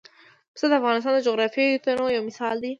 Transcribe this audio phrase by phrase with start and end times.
[0.53, 2.69] پسه د افغانستان د جغرافیوي تنوع یو مثال دی.